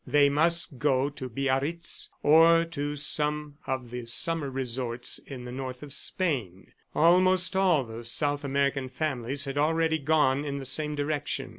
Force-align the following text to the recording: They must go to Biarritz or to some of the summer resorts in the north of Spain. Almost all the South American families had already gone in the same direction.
They 0.07 0.29
must 0.29 0.79
go 0.79 1.11
to 1.11 1.29
Biarritz 1.29 2.09
or 2.23 2.65
to 2.65 2.95
some 2.95 3.59
of 3.67 3.91
the 3.91 4.05
summer 4.05 4.49
resorts 4.49 5.19
in 5.19 5.45
the 5.45 5.51
north 5.51 5.83
of 5.83 5.93
Spain. 5.93 6.71
Almost 6.95 7.55
all 7.55 7.83
the 7.83 8.03
South 8.03 8.43
American 8.43 8.89
families 8.89 9.45
had 9.45 9.59
already 9.59 9.99
gone 9.99 10.43
in 10.43 10.57
the 10.57 10.65
same 10.65 10.95
direction. 10.95 11.49